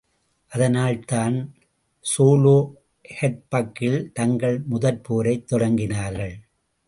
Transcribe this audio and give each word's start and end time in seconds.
அதனால்தான் 0.51 1.35
ஸோலோஹெட்பக்கில் 2.17 4.11
தங்கள் 4.11 4.63
முதற்போரைத் 4.71 5.45
தொடங்கினார்கள். 5.51 6.35